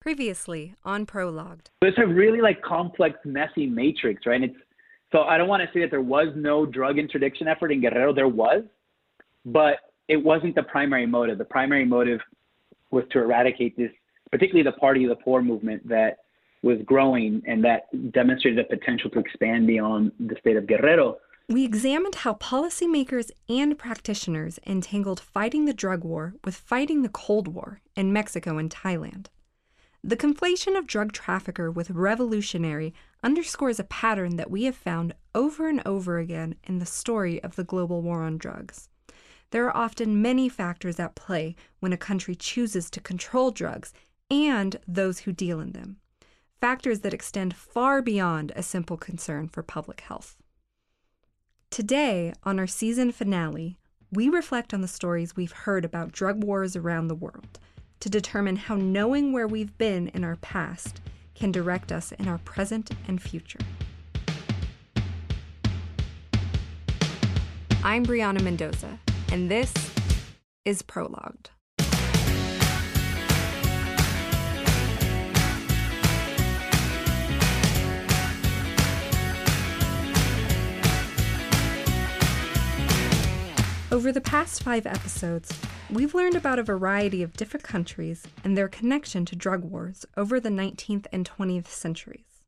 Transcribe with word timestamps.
Previously 0.00 0.74
on 0.82 1.04
Prologued. 1.04 1.68
It's 1.82 1.98
a 1.98 2.06
really 2.06 2.40
like 2.40 2.62
complex, 2.62 3.18
messy 3.26 3.66
matrix, 3.66 4.24
right? 4.24 4.40
And 4.40 4.44
it's 4.44 4.58
so 5.12 5.24
I 5.24 5.36
don't 5.36 5.48
want 5.48 5.62
to 5.62 5.68
say 5.74 5.80
that 5.80 5.90
there 5.90 6.00
was 6.00 6.28
no 6.34 6.64
drug 6.64 6.98
interdiction 6.98 7.46
effort 7.46 7.70
in 7.70 7.82
Guerrero. 7.82 8.14
There 8.14 8.26
was, 8.26 8.62
but 9.44 9.74
it 10.08 10.16
wasn't 10.16 10.54
the 10.54 10.62
primary 10.62 11.04
motive. 11.04 11.36
The 11.36 11.44
primary 11.44 11.84
motive 11.84 12.20
was 12.90 13.04
to 13.10 13.18
eradicate 13.18 13.76
this, 13.76 13.90
particularly 14.30 14.62
the 14.62 14.78
Party 14.78 15.04
of 15.04 15.10
the 15.10 15.22
Poor 15.22 15.42
movement 15.42 15.86
that 15.86 16.20
was 16.62 16.78
growing 16.86 17.42
and 17.46 17.62
that 17.64 17.82
demonstrated 18.12 18.58
the 18.58 18.76
potential 18.76 19.10
to 19.10 19.18
expand 19.18 19.66
beyond 19.66 20.12
the 20.18 20.36
state 20.40 20.56
of 20.56 20.66
Guerrero. 20.66 21.18
We 21.46 21.64
examined 21.64 22.14
how 22.14 22.34
policymakers 22.34 23.32
and 23.50 23.76
practitioners 23.76 24.58
entangled 24.66 25.20
fighting 25.20 25.66
the 25.66 25.74
drug 25.74 26.04
war 26.04 26.34
with 26.42 26.54
fighting 26.54 27.02
the 27.02 27.08
Cold 27.10 27.48
War 27.48 27.80
in 27.96 28.14
Mexico 28.14 28.56
and 28.56 28.70
Thailand. 28.70 29.26
The 30.02 30.16
conflation 30.16 30.78
of 30.78 30.86
drug 30.86 31.12
trafficker 31.12 31.70
with 31.70 31.90
revolutionary 31.90 32.94
underscores 33.22 33.78
a 33.78 33.84
pattern 33.84 34.36
that 34.36 34.50
we 34.50 34.64
have 34.64 34.76
found 34.76 35.14
over 35.34 35.68
and 35.68 35.82
over 35.84 36.18
again 36.18 36.54
in 36.64 36.78
the 36.78 36.86
story 36.86 37.42
of 37.42 37.56
the 37.56 37.64
global 37.64 38.00
war 38.00 38.22
on 38.22 38.38
drugs. 38.38 38.88
There 39.50 39.66
are 39.66 39.76
often 39.76 40.22
many 40.22 40.48
factors 40.48 40.98
at 40.98 41.14
play 41.14 41.54
when 41.80 41.92
a 41.92 41.98
country 41.98 42.34
chooses 42.34 42.88
to 42.90 43.00
control 43.00 43.50
drugs 43.50 43.92
and 44.30 44.76
those 44.88 45.20
who 45.20 45.32
deal 45.32 45.60
in 45.60 45.72
them, 45.72 45.98
factors 46.60 47.00
that 47.00 47.12
extend 47.12 47.54
far 47.54 48.00
beyond 48.00 48.52
a 48.56 48.62
simple 48.62 48.96
concern 48.96 49.48
for 49.48 49.62
public 49.62 50.00
health. 50.02 50.36
Today, 51.68 52.32
on 52.42 52.58
our 52.58 52.66
season 52.66 53.12
finale, 53.12 53.76
we 54.10 54.28
reflect 54.28 54.72
on 54.72 54.80
the 54.80 54.88
stories 54.88 55.36
we've 55.36 55.52
heard 55.52 55.84
about 55.84 56.12
drug 56.12 56.42
wars 56.42 56.74
around 56.74 57.08
the 57.08 57.14
world 57.14 57.58
to 58.00 58.08
determine 58.08 58.56
how 58.56 58.76
knowing 58.76 59.32
where 59.32 59.46
we've 59.46 59.76
been 59.78 60.08
in 60.08 60.24
our 60.24 60.36
past 60.36 61.00
can 61.34 61.52
direct 61.52 61.92
us 61.92 62.12
in 62.12 62.26
our 62.28 62.38
present 62.38 62.90
and 63.06 63.22
future. 63.22 63.60
I'm 67.84 68.04
Brionna 68.04 68.42
Mendoza, 68.42 68.98
and 69.32 69.50
this 69.50 69.72
is 70.64 70.82
Prologued. 70.82 71.50
Over 83.92 84.12
the 84.12 84.20
past 84.20 84.62
five 84.62 84.86
episodes, 84.86 85.52
we've 85.92 86.14
learned 86.14 86.36
about 86.36 86.58
a 86.58 86.62
variety 86.62 87.22
of 87.22 87.36
different 87.36 87.64
countries 87.64 88.24
and 88.44 88.56
their 88.56 88.68
connection 88.68 89.24
to 89.24 89.34
drug 89.34 89.64
wars 89.64 90.06
over 90.16 90.38
the 90.38 90.48
19th 90.48 91.06
and 91.12 91.28
20th 91.28 91.66
centuries. 91.66 92.44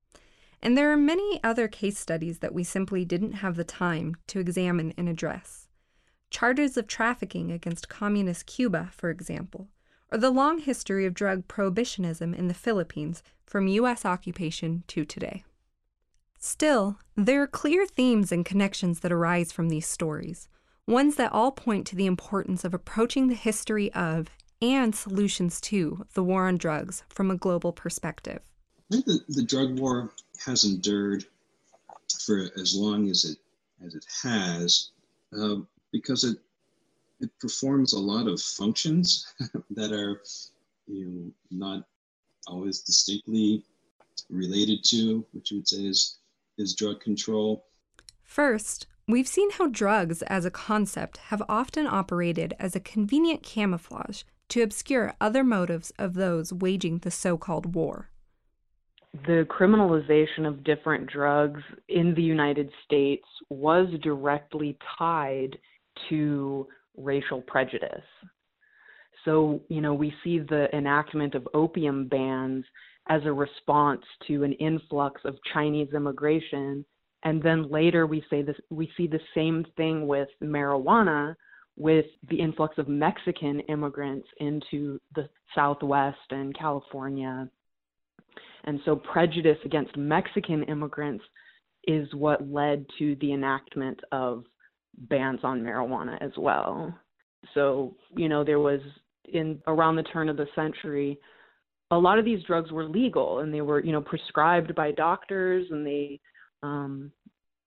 And 0.62 0.78
there 0.78 0.92
are 0.92 0.96
many 0.96 1.40
other 1.42 1.66
case 1.66 1.98
studies 1.98 2.38
that 2.38 2.54
we 2.54 2.62
simply 2.62 3.04
didn't 3.04 3.32
have 3.32 3.56
the 3.56 3.64
time 3.64 4.16
to 4.28 4.38
examine 4.38 4.94
and 4.96 5.08
address. 5.08 5.68
Charters 6.30 6.76
of 6.76 6.86
trafficking 6.86 7.50
against 7.50 7.88
communist 7.88 8.46
Cuba, 8.46 8.90
for 8.92 9.10
example, 9.10 9.68
or 10.12 10.18
the 10.18 10.30
long 10.30 10.58
history 10.58 11.04
of 11.04 11.14
drug 11.14 11.48
prohibitionism 11.48 12.34
in 12.34 12.46
the 12.46 12.54
Philippines 12.54 13.22
from 13.44 13.66
U.S. 13.66 14.04
occupation 14.04 14.84
to 14.86 15.04
today. 15.04 15.44
Still, 16.38 16.98
there 17.16 17.42
are 17.42 17.48
clear 17.48 17.86
themes 17.86 18.30
and 18.30 18.44
connections 18.44 19.00
that 19.00 19.12
arise 19.12 19.52
from 19.52 19.68
these 19.68 19.86
stories 19.86 20.48
ones 20.86 21.16
that 21.16 21.32
all 21.32 21.52
point 21.52 21.86
to 21.88 21.96
the 21.96 22.06
importance 22.06 22.64
of 22.64 22.74
approaching 22.74 23.28
the 23.28 23.34
history 23.34 23.92
of 23.92 24.28
and 24.60 24.94
solutions 24.94 25.60
to 25.60 26.06
the 26.14 26.22
war 26.22 26.46
on 26.46 26.56
drugs 26.56 27.02
from 27.08 27.30
a 27.30 27.36
global 27.36 27.72
perspective. 27.72 28.40
I 28.90 28.94
think 28.94 29.06
the, 29.06 29.20
the 29.28 29.42
drug 29.42 29.78
war 29.78 30.10
has 30.44 30.64
endured 30.64 31.24
for 32.24 32.48
as 32.60 32.74
long 32.74 33.08
as 33.08 33.24
it 33.24 33.38
as 33.84 33.94
it 33.94 34.06
has 34.22 34.90
uh, 35.36 35.56
because 35.90 36.24
it 36.24 36.38
it 37.20 37.30
performs 37.40 37.92
a 37.92 37.98
lot 37.98 38.28
of 38.28 38.40
functions 38.40 39.32
that 39.70 39.92
are 39.92 40.20
you 40.86 41.06
know 41.06 41.32
not 41.50 41.84
always 42.46 42.80
distinctly 42.80 43.64
related 44.28 44.84
to 44.84 45.24
what 45.32 45.50
you 45.50 45.58
would 45.58 45.68
say 45.68 45.84
is 45.84 46.18
is 46.58 46.74
drug 46.74 47.00
control. 47.00 47.64
First, 48.22 48.86
We've 49.08 49.26
seen 49.26 49.50
how 49.50 49.66
drugs 49.66 50.22
as 50.22 50.44
a 50.44 50.50
concept 50.50 51.16
have 51.16 51.42
often 51.48 51.88
operated 51.88 52.54
as 52.60 52.76
a 52.76 52.80
convenient 52.80 53.42
camouflage 53.42 54.22
to 54.50 54.62
obscure 54.62 55.14
other 55.20 55.42
motives 55.42 55.92
of 55.98 56.14
those 56.14 56.52
waging 56.52 56.98
the 56.98 57.10
so 57.10 57.36
called 57.36 57.74
war. 57.74 58.10
The 59.26 59.46
criminalization 59.50 60.46
of 60.46 60.62
different 60.62 61.10
drugs 61.10 61.60
in 61.88 62.14
the 62.14 62.22
United 62.22 62.70
States 62.84 63.26
was 63.50 63.88
directly 64.02 64.78
tied 64.96 65.58
to 66.08 66.68
racial 66.96 67.42
prejudice. 67.42 68.04
So, 69.24 69.62
you 69.68 69.80
know, 69.80 69.94
we 69.94 70.14
see 70.22 70.38
the 70.38 70.68
enactment 70.72 71.34
of 71.34 71.48
opium 71.54 72.06
bans 72.06 72.64
as 73.08 73.22
a 73.24 73.32
response 73.32 74.02
to 74.28 74.44
an 74.44 74.52
influx 74.54 75.20
of 75.24 75.36
Chinese 75.52 75.88
immigration 75.92 76.84
and 77.24 77.42
then 77.42 77.70
later 77.70 78.06
we 78.06 78.24
say 78.30 78.42
this 78.42 78.56
we 78.70 78.90
see 78.96 79.06
the 79.06 79.20
same 79.34 79.64
thing 79.76 80.06
with 80.06 80.28
marijuana 80.42 81.34
with 81.76 82.06
the 82.28 82.38
influx 82.38 82.76
of 82.78 82.88
Mexican 82.88 83.60
immigrants 83.60 84.28
into 84.40 85.00
the 85.14 85.28
Southwest 85.54 86.18
and 86.30 86.56
California. 86.56 87.48
And 88.64 88.78
so 88.84 88.96
prejudice 88.96 89.58
against 89.64 89.96
Mexican 89.96 90.64
immigrants 90.64 91.24
is 91.84 92.12
what 92.14 92.46
led 92.46 92.84
to 92.98 93.16
the 93.20 93.32
enactment 93.32 93.98
of 94.12 94.44
bans 95.08 95.40
on 95.42 95.62
marijuana 95.62 96.18
as 96.20 96.32
well. 96.36 96.94
So, 97.54 97.96
you 98.14 98.28
know, 98.28 98.44
there 98.44 98.60
was 98.60 98.80
in 99.32 99.60
around 99.66 99.96
the 99.96 100.02
turn 100.02 100.28
of 100.28 100.36
the 100.36 100.46
century 100.54 101.18
a 101.92 101.98
lot 101.98 102.18
of 102.18 102.24
these 102.24 102.42
drugs 102.44 102.72
were 102.72 102.84
legal 102.84 103.40
and 103.40 103.52
they 103.52 103.60
were, 103.60 103.84
you 103.84 103.92
know, 103.92 104.00
prescribed 104.00 104.74
by 104.74 104.92
doctors 104.92 105.66
and 105.70 105.86
they 105.86 106.18
um, 106.62 107.12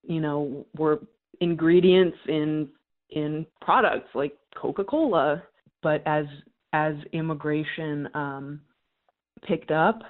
you 0.03 0.22
know, 0.22 0.66
were 0.78 1.00
ingredients 1.41 2.17
in 2.28 2.69
in 3.09 3.45
products 3.61 4.09
like 4.13 4.33
Coca-Cola. 4.56 5.44
But 5.81 6.01
as 6.06 6.25
as 6.73 6.95
immigration 7.13 8.09
um, 8.13 8.61
picked 9.47 9.72
up, 9.72 10.01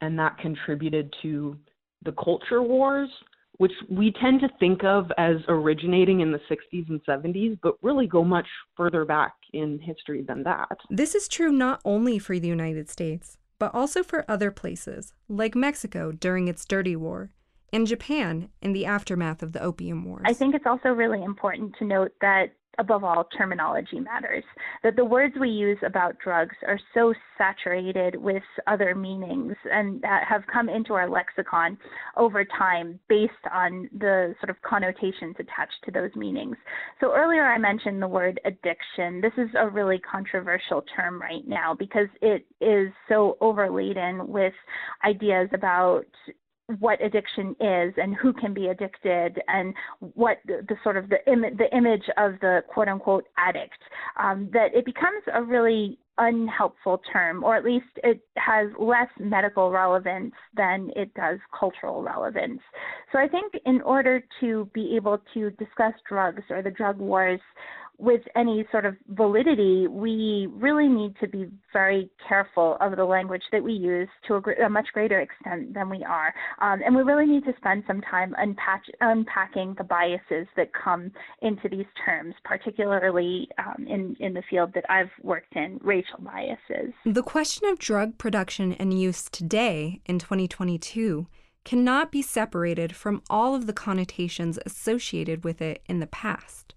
and 0.00 0.18
that 0.18 0.38
contributed 0.38 1.12
to 1.22 1.58
the 2.04 2.12
culture 2.12 2.62
wars, 2.62 3.10
which 3.58 3.72
we 3.90 4.12
tend 4.20 4.40
to 4.40 4.48
think 4.58 4.84
of 4.84 5.10
as 5.18 5.36
originating 5.48 6.20
in 6.20 6.32
the 6.32 6.40
60s 6.50 6.88
and 6.88 7.00
70s, 7.04 7.58
but 7.62 7.76
really 7.82 8.06
go 8.06 8.24
much 8.24 8.46
further 8.76 9.04
back 9.04 9.34
in 9.52 9.78
history 9.78 10.22
than 10.22 10.42
that. 10.42 10.78
This 10.90 11.14
is 11.14 11.28
true 11.28 11.52
not 11.52 11.80
only 11.84 12.18
for 12.18 12.38
the 12.38 12.48
United 12.48 12.90
States, 12.90 13.36
but 13.58 13.74
also 13.74 14.02
for 14.02 14.24
other 14.28 14.50
places, 14.50 15.14
like 15.28 15.54
Mexico 15.54 16.12
during 16.12 16.48
its 16.48 16.64
Dirty 16.64 16.96
War, 16.96 17.30
in 17.74 17.86
Japan 17.86 18.48
in 18.62 18.72
the 18.72 18.86
aftermath 18.86 19.42
of 19.42 19.52
the 19.52 19.60
Opium 19.60 20.04
Wars. 20.04 20.22
I 20.24 20.32
think 20.32 20.54
it's 20.54 20.64
also 20.64 20.90
really 20.90 21.24
important 21.24 21.74
to 21.80 21.84
note 21.84 22.12
that 22.20 22.52
above 22.78 23.04
all, 23.04 23.28
terminology 23.36 24.00
matters. 24.00 24.44
That 24.82 24.96
the 24.96 25.04
words 25.04 25.34
we 25.38 25.48
use 25.48 25.78
about 25.84 26.18
drugs 26.18 26.56
are 26.66 26.78
so 26.92 27.14
saturated 27.38 28.16
with 28.16 28.42
other 28.66 28.94
meanings 28.94 29.54
and 29.70 30.00
that 30.02 30.24
have 30.28 30.42
come 30.52 30.68
into 30.68 30.94
our 30.94 31.08
lexicon 31.08 31.78
over 32.16 32.44
time 32.44 32.98
based 33.08 33.32
on 33.52 33.88
the 33.98 34.34
sort 34.40 34.50
of 34.50 34.60
connotations 34.62 35.36
attached 35.38 35.82
to 35.84 35.90
those 35.90 36.10
meanings. 36.16 36.56
So 37.00 37.12
earlier 37.14 37.44
I 37.44 37.58
mentioned 37.58 38.00
the 38.00 38.08
word 38.08 38.40
addiction. 38.44 39.20
This 39.20 39.32
is 39.36 39.50
a 39.58 39.68
really 39.68 39.98
controversial 39.98 40.84
term 40.96 41.20
right 41.20 41.46
now 41.46 41.74
because 41.74 42.08
it 42.22 42.46
is 42.60 42.92
so 43.08 43.36
overladen 43.40 44.28
with 44.28 44.54
ideas 45.04 45.48
about 45.52 46.06
what 46.78 47.02
addiction 47.04 47.50
is 47.60 47.92
and 47.96 48.14
who 48.16 48.32
can 48.32 48.54
be 48.54 48.68
addicted 48.68 49.40
and 49.48 49.74
what 50.00 50.38
the, 50.46 50.64
the 50.68 50.76
sort 50.82 50.96
of 50.96 51.08
the, 51.08 51.18
Im- 51.30 51.56
the 51.58 51.76
image 51.76 52.04
of 52.16 52.32
the 52.40 52.60
quote 52.68 52.88
unquote 52.88 53.26
addict 53.36 53.78
um, 54.18 54.48
that 54.52 54.74
it 54.74 54.84
becomes 54.84 55.22
a 55.34 55.42
really 55.42 55.98
unhelpful 56.16 57.02
term 57.12 57.42
or 57.42 57.56
at 57.56 57.64
least 57.64 57.86
it 58.04 58.20
has 58.36 58.68
less 58.78 59.08
medical 59.18 59.70
relevance 59.70 60.32
than 60.56 60.88
it 60.94 61.12
does 61.14 61.38
cultural 61.58 62.02
relevance. 62.02 62.60
So 63.12 63.18
i 63.18 63.28
think 63.28 63.52
in 63.66 63.80
order 63.82 64.24
to 64.40 64.70
be 64.72 64.94
able 64.96 65.18
to 65.34 65.50
discuss 65.52 65.92
drugs 66.08 66.42
or 66.50 66.62
the 66.62 66.70
drug 66.70 66.98
wars 66.98 67.40
with 67.98 68.22
any 68.34 68.66
sort 68.70 68.84
of 68.84 68.96
validity, 69.08 69.86
we 69.88 70.48
really 70.50 70.88
need 70.88 71.14
to 71.20 71.28
be 71.28 71.46
very 71.72 72.10
careful 72.26 72.76
of 72.80 72.96
the 72.96 73.04
language 73.04 73.42
that 73.52 73.62
we 73.62 73.72
use 73.72 74.08
to 74.26 74.34
a, 74.34 74.66
a 74.66 74.68
much 74.68 74.86
greater 74.92 75.20
extent 75.20 75.74
than 75.74 75.88
we 75.88 76.04
are. 76.04 76.34
Um, 76.60 76.80
and 76.84 76.94
we 76.94 77.02
really 77.02 77.26
need 77.26 77.44
to 77.44 77.52
spend 77.56 77.84
some 77.86 78.00
time 78.02 78.34
unpack, 78.38 78.82
unpacking 79.00 79.74
the 79.78 79.84
biases 79.84 80.46
that 80.56 80.70
come 80.72 81.12
into 81.42 81.68
these 81.68 81.86
terms, 82.04 82.34
particularly 82.44 83.48
um, 83.58 83.86
in, 83.86 84.16
in 84.20 84.34
the 84.34 84.42
field 84.50 84.72
that 84.74 84.84
I've 84.88 85.10
worked 85.22 85.54
in, 85.54 85.78
racial 85.82 86.18
biases. 86.20 86.92
The 87.04 87.22
question 87.22 87.68
of 87.68 87.78
drug 87.78 88.18
production 88.18 88.72
and 88.74 88.98
use 88.98 89.28
today 89.30 90.00
in 90.06 90.18
2022 90.18 91.26
cannot 91.64 92.12
be 92.12 92.22
separated 92.22 92.94
from 92.94 93.22
all 93.30 93.54
of 93.54 93.66
the 93.66 93.72
connotations 93.72 94.58
associated 94.66 95.44
with 95.44 95.62
it 95.62 95.82
in 95.86 96.00
the 96.00 96.06
past. 96.06 96.74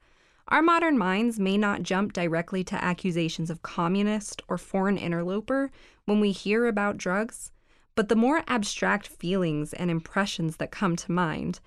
Our 0.49 0.61
modern 0.61 0.97
minds 0.97 1.39
may 1.39 1.57
not 1.57 1.83
jump 1.83 2.13
directly 2.13 2.63
to 2.65 2.83
accusations 2.83 3.49
of 3.49 3.61
communist 3.61 4.41
or 4.47 4.57
foreign 4.57 4.97
interloper 4.97 5.71
when 6.05 6.21
we 6.21 6.31
hear 6.31 6.67
about 6.67 6.97
drugs, 6.97 7.51
but 7.95 8.07
the 8.07 8.15
more 8.15 8.43
abstract 8.47 9.07
feelings 9.07 9.73
and 9.73 9.91
impressions 9.91 10.57
that 10.57 10.71
come 10.71 10.95
to 10.95 11.11
mind 11.11 11.59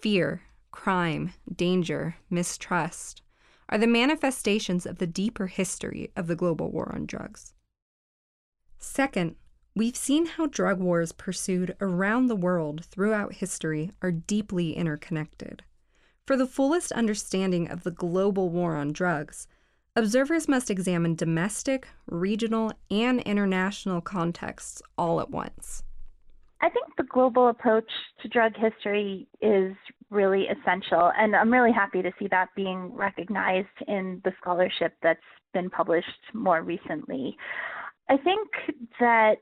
fear, 0.00 0.42
crime, 0.70 1.34
danger, 1.54 2.16
mistrust 2.30 3.20
are 3.68 3.78
the 3.78 3.86
manifestations 3.86 4.86
of 4.86 4.98
the 4.98 5.06
deeper 5.06 5.46
history 5.46 6.10
of 6.16 6.26
the 6.26 6.36
global 6.36 6.70
war 6.70 6.90
on 6.94 7.06
drugs. 7.06 7.54
Second, 8.78 9.36
we've 9.74 9.96
seen 9.96 10.26
how 10.26 10.46
drug 10.46 10.80
wars 10.80 11.12
pursued 11.12 11.76
around 11.80 12.26
the 12.26 12.36
world 12.36 12.84
throughout 12.86 13.34
history 13.34 13.90
are 14.00 14.10
deeply 14.10 14.72
interconnected. 14.74 15.62
For 16.26 16.36
the 16.36 16.46
fullest 16.46 16.92
understanding 16.92 17.68
of 17.68 17.82
the 17.82 17.90
global 17.90 18.48
war 18.48 18.76
on 18.76 18.92
drugs, 18.92 19.48
observers 19.96 20.46
must 20.46 20.70
examine 20.70 21.16
domestic, 21.16 21.88
regional, 22.06 22.72
and 22.90 23.20
international 23.22 24.00
contexts 24.00 24.82
all 24.96 25.20
at 25.20 25.30
once. 25.30 25.82
I 26.60 26.68
think 26.68 26.86
the 26.96 27.02
global 27.02 27.48
approach 27.48 27.90
to 28.22 28.28
drug 28.28 28.52
history 28.56 29.26
is 29.40 29.74
really 30.10 30.46
essential, 30.46 31.10
and 31.18 31.34
I'm 31.34 31.52
really 31.52 31.72
happy 31.72 32.02
to 32.02 32.12
see 32.20 32.28
that 32.28 32.50
being 32.54 32.94
recognized 32.94 33.66
in 33.88 34.20
the 34.24 34.32
scholarship 34.40 34.94
that's 35.02 35.18
been 35.52 35.70
published 35.70 36.06
more 36.34 36.62
recently. 36.62 37.36
I 38.08 38.16
think 38.16 38.48
that 39.00 39.38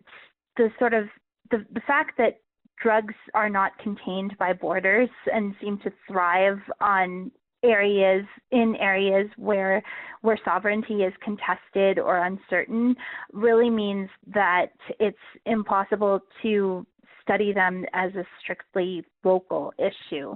the 0.56 0.70
sort 0.78 0.94
of 0.94 1.08
the, 1.50 1.66
the 1.72 1.80
fact 1.86 2.16
that 2.16 2.40
drugs 2.82 3.14
are 3.34 3.48
not 3.48 3.76
contained 3.78 4.36
by 4.38 4.52
borders 4.52 5.10
and 5.32 5.54
seem 5.60 5.78
to 5.78 5.92
thrive 6.08 6.58
on 6.80 7.30
areas 7.62 8.24
in 8.52 8.74
areas 8.76 9.28
where 9.36 9.82
where 10.22 10.38
sovereignty 10.44 11.02
is 11.02 11.12
contested 11.22 11.98
or 11.98 12.24
uncertain 12.24 12.94
really 13.32 13.68
means 13.68 14.08
that 14.32 14.68
it's 14.98 15.18
impossible 15.46 16.20
to 16.42 16.86
study 17.22 17.52
them 17.52 17.84
as 17.92 18.14
a 18.14 18.24
strictly 18.42 19.04
local 19.24 19.72
issue. 19.78 20.34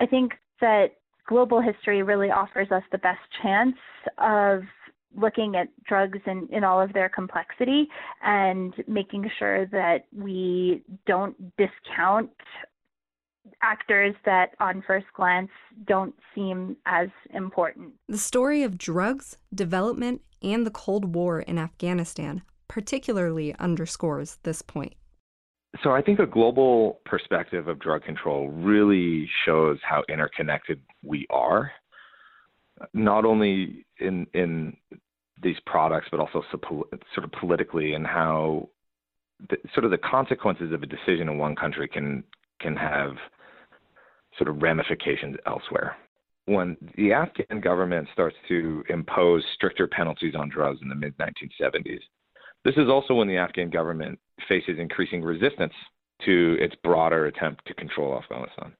I 0.00 0.06
think 0.06 0.32
that 0.60 0.88
global 1.26 1.60
history 1.60 2.02
really 2.02 2.30
offers 2.30 2.70
us 2.70 2.82
the 2.92 2.98
best 2.98 3.20
chance 3.42 3.76
of 4.18 4.62
looking 5.16 5.56
at 5.56 5.68
drugs 5.86 6.18
in, 6.26 6.48
in 6.50 6.64
all 6.64 6.80
of 6.80 6.92
their 6.92 7.08
complexity 7.08 7.88
and 8.22 8.74
making 8.86 9.30
sure 9.38 9.66
that 9.66 10.06
we 10.14 10.82
don't 11.06 11.36
discount 11.56 12.30
actors 13.62 14.14
that 14.24 14.50
on 14.60 14.82
first 14.86 15.06
glance 15.16 15.50
don't 15.86 16.14
seem 16.34 16.76
as 16.86 17.08
important. 17.34 17.92
The 18.08 18.18
story 18.18 18.62
of 18.62 18.78
drugs, 18.78 19.36
development, 19.54 20.22
and 20.42 20.66
the 20.66 20.70
Cold 20.70 21.14
War 21.14 21.40
in 21.40 21.58
Afghanistan 21.58 22.42
particularly 22.68 23.54
underscores 23.58 24.38
this 24.44 24.62
point. 24.62 24.94
So 25.82 25.90
I 25.90 26.00
think 26.00 26.20
a 26.20 26.26
global 26.26 27.00
perspective 27.04 27.68
of 27.68 27.78
drug 27.78 28.02
control 28.02 28.48
really 28.48 29.28
shows 29.44 29.78
how 29.82 30.02
interconnected 30.08 30.80
we 31.02 31.26
are 31.28 31.70
not 32.92 33.24
only 33.24 33.86
in 33.98 34.26
in 34.34 34.76
these 35.42 35.56
products, 35.66 36.08
but 36.10 36.20
also 36.20 36.42
sort 36.52 37.24
of 37.24 37.32
politically 37.32 37.94
and 37.94 38.06
how 38.06 38.68
the, 39.50 39.56
sort 39.74 39.84
of 39.84 39.90
the 39.90 39.98
consequences 39.98 40.72
of 40.72 40.82
a 40.82 40.86
decision 40.86 41.28
in 41.28 41.38
one 41.38 41.56
country 41.56 41.88
can 41.88 42.22
can 42.60 42.76
have 42.76 43.16
sort 44.38 44.48
of 44.48 44.62
ramifications 44.62 45.36
elsewhere. 45.46 45.96
When 46.46 46.76
the 46.96 47.12
Afghan 47.12 47.60
government 47.60 48.08
starts 48.12 48.36
to 48.48 48.82
impose 48.88 49.44
stricter 49.54 49.86
penalties 49.86 50.34
on 50.36 50.48
drugs 50.48 50.80
in 50.82 50.88
the 50.88 50.94
mid 50.94 51.16
1970s, 51.18 52.00
this 52.64 52.76
is 52.76 52.88
also 52.88 53.14
when 53.14 53.28
the 53.28 53.36
Afghan 53.36 53.70
government 53.70 54.18
faces 54.48 54.78
increasing 54.78 55.22
resistance 55.22 55.74
to 56.24 56.56
its 56.60 56.74
broader 56.82 57.26
attempt 57.26 57.66
to 57.66 57.74
control 57.74 58.16
Afghanistan 58.16 58.72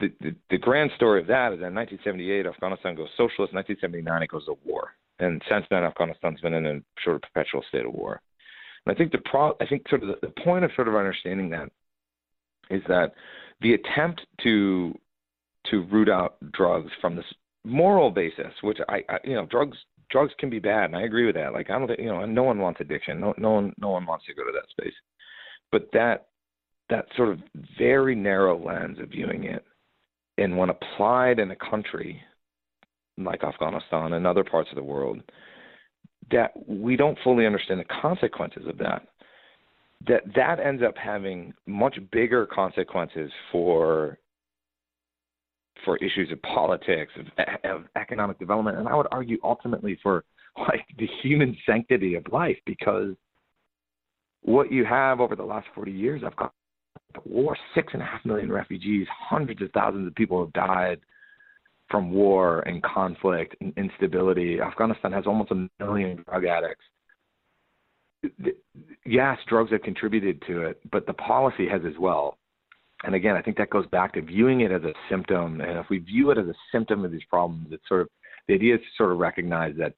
the, 0.00 0.12
the, 0.20 0.34
the 0.50 0.58
grand 0.58 0.90
story 0.96 1.20
of 1.20 1.26
that 1.28 1.52
is 1.52 1.60
that 1.60 1.68
in 1.68 1.74
1978, 1.74 2.46
Afghanistan 2.46 2.94
goes 2.94 3.08
socialist. 3.16 3.54
1979, 3.54 4.22
it 4.22 4.28
goes 4.28 4.44
to 4.46 4.56
war. 4.64 4.92
And 5.18 5.42
since 5.48 5.64
then, 5.70 5.84
Afghanistan's 5.84 6.40
been 6.40 6.54
in 6.54 6.66
a 6.66 6.80
sort 7.02 7.16
of 7.16 7.22
perpetual 7.22 7.62
state 7.68 7.86
of 7.86 7.94
war. 7.94 8.20
And 8.84 8.94
I 8.94 8.98
think 8.98 9.12
the 9.12 9.18
pro, 9.24 9.56
I 9.60 9.66
think 9.66 9.88
sort 9.88 10.02
of 10.02 10.08
the, 10.08 10.26
the 10.26 10.42
point 10.44 10.64
of 10.64 10.70
sort 10.76 10.88
of 10.88 10.94
understanding 10.94 11.50
that 11.50 11.70
is 12.70 12.82
that 12.88 13.12
the 13.60 13.74
attempt 13.74 14.20
to 14.42 14.94
to 15.70 15.82
root 15.90 16.08
out 16.08 16.36
drugs 16.52 16.90
from 17.00 17.16
this 17.16 17.24
moral 17.64 18.10
basis, 18.10 18.52
which 18.62 18.78
I, 18.88 19.02
I 19.08 19.18
you 19.24 19.34
know, 19.34 19.46
drugs 19.46 19.78
drugs 20.10 20.32
can 20.38 20.50
be 20.50 20.58
bad, 20.58 20.84
and 20.84 20.96
I 20.96 21.02
agree 21.02 21.26
with 21.26 21.34
that. 21.36 21.52
Like 21.52 21.70
I 21.70 21.78
don't, 21.78 21.98
you 21.98 22.06
know, 22.06 22.24
no 22.26 22.42
one 22.42 22.58
wants 22.58 22.80
addiction. 22.80 23.20
No, 23.20 23.34
no 23.38 23.52
one, 23.52 23.72
no 23.78 23.90
one 23.90 24.06
wants 24.06 24.26
to 24.26 24.34
go 24.34 24.44
to 24.44 24.52
that 24.52 24.68
space. 24.70 24.94
But 25.72 25.88
that 25.92 26.26
that 26.90 27.06
sort 27.16 27.30
of 27.30 27.40
very 27.78 28.14
narrow 28.14 28.56
lens 28.56 28.98
of 29.00 29.08
viewing 29.08 29.44
it 29.44 29.64
and 30.38 30.56
when 30.56 30.70
applied 30.70 31.38
in 31.38 31.50
a 31.50 31.56
country 31.56 32.20
like 33.18 33.42
Afghanistan 33.42 34.12
and 34.12 34.26
other 34.26 34.44
parts 34.44 34.68
of 34.70 34.76
the 34.76 34.82
world, 34.82 35.22
that 36.30 36.50
we 36.68 36.96
don't 36.96 37.18
fully 37.24 37.46
understand 37.46 37.80
the 37.80 38.00
consequences 38.02 38.64
of 38.66 38.78
that. 38.78 39.06
That 40.06 40.22
that 40.34 40.60
ends 40.60 40.82
up 40.86 40.94
having 40.96 41.54
much 41.66 41.98
bigger 42.12 42.46
consequences 42.46 43.30
for 43.50 44.18
for 45.84 45.96
issues 45.98 46.30
of 46.32 46.40
politics, 46.42 47.12
of, 47.18 47.26
of 47.64 47.84
economic 47.96 48.38
development, 48.38 48.78
and 48.78 48.88
I 48.88 48.94
would 48.94 49.06
argue 49.10 49.38
ultimately 49.42 49.98
for 50.02 50.24
like 50.58 50.86
the 50.98 51.08
human 51.22 51.56
sanctity 51.66 52.14
of 52.14 52.24
life, 52.32 52.56
because 52.66 53.14
what 54.42 54.72
you 54.72 54.84
have 54.84 55.20
over 55.20 55.36
the 55.36 55.42
last 55.42 55.66
40 55.74 55.92
years, 55.92 56.22
Afghanistan 56.22 56.50
war, 57.24 57.56
six 57.74 57.92
and 57.92 58.02
a 58.02 58.04
half 58.04 58.24
million 58.24 58.50
refugees, 58.50 59.06
hundreds 59.10 59.62
of 59.62 59.70
thousands 59.72 60.06
of 60.06 60.14
people 60.14 60.44
have 60.44 60.52
died 60.52 61.00
from 61.90 62.10
war 62.10 62.60
and 62.60 62.82
conflict 62.82 63.56
and 63.60 63.72
instability. 63.76 64.60
Afghanistan 64.60 65.12
has 65.12 65.26
almost 65.26 65.50
a 65.52 65.68
million 65.78 66.24
drug 66.28 66.44
addicts. 66.44 66.84
Yes, 69.04 69.38
drugs 69.48 69.70
have 69.70 69.82
contributed 69.82 70.42
to 70.48 70.62
it, 70.62 70.80
but 70.90 71.06
the 71.06 71.12
policy 71.14 71.68
has 71.68 71.82
as 71.86 71.96
well. 71.98 72.38
And 73.04 73.14
again, 73.14 73.36
I 73.36 73.42
think 73.42 73.56
that 73.58 73.70
goes 73.70 73.86
back 73.88 74.14
to 74.14 74.22
viewing 74.22 74.62
it 74.62 74.72
as 74.72 74.82
a 74.82 74.92
symptom. 75.08 75.60
And 75.60 75.78
if 75.78 75.86
we 75.90 75.98
view 75.98 76.30
it 76.30 76.38
as 76.38 76.46
a 76.46 76.54
symptom 76.72 77.04
of 77.04 77.12
these 77.12 77.24
problems, 77.28 77.68
it's 77.70 77.86
sort 77.88 78.00
of 78.00 78.08
the 78.48 78.54
idea 78.54 78.74
is 78.74 78.80
to 78.80 78.86
sort 78.96 79.12
of 79.12 79.18
recognize 79.18 79.74
that 79.78 79.94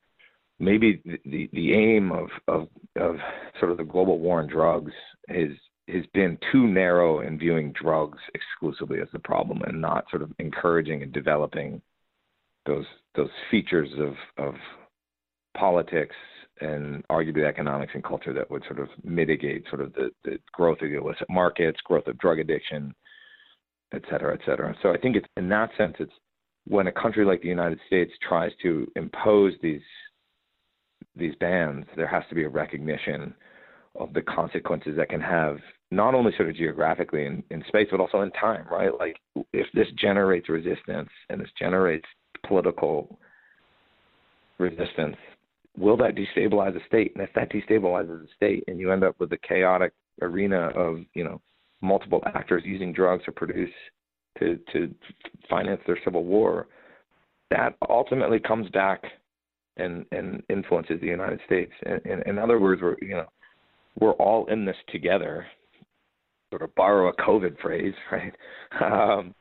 maybe 0.59 1.01
the, 1.05 1.19
the, 1.25 1.51
the 1.53 1.73
aim 1.75 2.13
of, 2.13 2.29
of, 2.49 2.69
of 2.97 3.17
sort 3.61 3.71
of 3.71 3.79
the 3.79 3.85
global 3.85 4.19
war 4.19 4.41
on 4.41 4.49
drugs 4.49 4.93
is 5.29 5.53
has 5.89 6.05
been 6.13 6.39
too 6.53 6.67
narrow 6.67 7.21
in 7.21 7.39
viewing 7.39 7.73
drugs 7.73 8.19
exclusively 8.35 9.01
as 9.01 9.09
the 9.13 9.19
problem 9.19 9.63
and 9.63 9.81
not 9.81 10.05
sort 10.11 10.23
of 10.23 10.31
encouraging 10.39 11.03
and 11.03 11.13
developing 11.13 11.81
those 12.67 12.87
those 13.17 13.31
features 13.51 13.89
of 13.99 14.15
of 14.45 14.55
politics 15.57 16.15
and 16.61 17.07
arguably 17.09 17.49
economics 17.49 17.93
and 17.95 18.05
culture 18.05 18.33
that 18.33 18.51
would 18.51 18.65
sort 18.65 18.81
of 18.81 18.89
mitigate 19.05 19.65
sort 19.69 19.81
of 19.81 19.93
the, 19.95 20.11
the 20.25 20.39
growth 20.53 20.79
of 20.83 20.91
the 20.91 20.97
illicit 20.97 21.29
markets, 21.31 21.79
growth 21.85 22.07
of 22.09 22.19
drug 22.19 22.41
addiction, 22.41 22.93
et 23.95 24.03
cetera, 24.11 24.35
et 24.35 24.41
cetera. 24.45 24.75
So 24.83 24.93
I 24.93 24.99
think 24.99 25.17
it's 25.17 25.27
in 25.37 25.49
that 25.51 25.71
sense 25.79 25.95
it's 26.01 26.13
when 26.67 26.89
a 26.89 26.93
country 26.93 27.25
like 27.25 27.41
the 27.43 27.49
United 27.49 27.79
States 27.87 28.13
tries 28.27 28.53
to 28.63 28.87
impose 28.97 29.55
these 29.63 29.81
these 31.17 31.35
bans, 31.41 31.87
there 31.97 32.07
has 32.07 32.23
to 32.29 32.35
be 32.35 32.45
a 32.45 32.49
recognition 32.49 33.35
of 33.95 34.13
the 34.13 34.23
consequences 34.23 34.97
that 34.97 35.09
can 35.09 35.21
have 35.21 35.59
not 35.91 36.15
only 36.15 36.33
sort 36.37 36.49
of 36.49 36.57
geographically 36.57 37.27
in, 37.27 37.43
in 37.51 37.65
space, 37.69 37.89
but 37.91 38.01
also 38.01 38.21
in 38.21 38.31
time, 38.33 38.67
right? 38.71 38.91
Like 38.99 39.17
if 39.53 39.67
this 39.73 39.87
generates 39.99 40.49
resistance 40.49 41.09
and 41.31 41.41
this 41.41 41.49
generates 41.59 42.05
political 42.47 43.19
resistance, 44.59 45.17
will 45.77 45.97
that 45.97 46.15
destabilize 46.15 46.77
a 46.77 46.87
state? 46.87 47.13
And 47.15 47.25
if 47.25 47.31
that 47.35 47.51
destabilizes 47.51 48.25
a 48.25 48.35
state 48.37 48.65
and 48.67 48.79
you 48.79 48.93
end 48.93 49.05
up 49.05 49.19
with 49.19 49.33
a 49.33 49.39
chaotic 49.39 49.93
arena 50.21 50.69
of, 50.75 50.99
you 51.15 51.25
know, 51.25 51.41
multiple 51.81 52.23
actors 52.27 52.63
using 52.67 52.93
drugs 52.93 53.25
to 53.25 53.33
produce 53.33 53.71
to 54.39 54.59
to 54.73 54.95
finance 55.49 55.81
their 55.87 55.99
civil 56.05 56.25
war, 56.25 56.67
that 57.51 57.75
ultimately 57.89 58.39
comes 58.41 58.69
back 58.71 59.03
and 59.77 60.05
and 60.13 60.43
influences 60.49 61.01
the 61.01 61.07
United 61.07 61.41
States. 61.47 61.73
In, 61.87 62.13
in, 62.13 62.23
in 62.29 62.39
other 62.39 62.59
words, 62.59 62.83
we're 62.83 62.97
you 63.01 63.15
know 63.15 63.27
we're 64.01 64.13
all 64.13 64.47
in 64.47 64.65
this 64.65 64.77
together. 64.91 65.47
Sort 66.51 66.63
of 66.63 66.75
borrow 66.75 67.09
a 67.09 67.17
COVID 67.17 67.61
phrase, 67.61 67.95
right? 68.13 68.35
Um, 68.81 69.35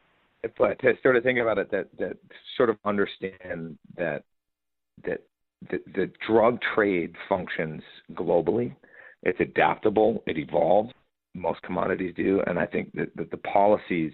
but 0.57 0.79
to 0.79 0.93
sort 1.01 1.15
of 1.15 1.23
think 1.23 1.39
about 1.39 1.57
it, 1.57 1.71
that 1.71 1.87
that 1.99 2.17
sort 2.55 2.69
of 2.69 2.77
understand 2.85 3.77
that 3.97 4.23
that 5.05 5.21
the, 5.69 5.79
the 5.95 6.11
drug 6.27 6.59
trade 6.75 7.15
functions 7.27 7.81
globally. 8.13 8.75
It's 9.23 9.39
adaptable. 9.39 10.23
It 10.27 10.37
evolves. 10.37 10.93
Most 11.33 11.61
commodities 11.63 12.13
do, 12.15 12.41
and 12.47 12.57
I 12.57 12.65
think 12.65 12.93
that, 12.93 13.15
that 13.15 13.29
the 13.31 13.37
policies 13.37 14.11